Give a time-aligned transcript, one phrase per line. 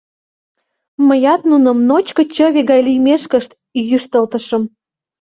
[1.07, 3.51] Мыят нуным ночко чыве гай лиймешкышт
[3.89, 4.63] йӱштылтышым.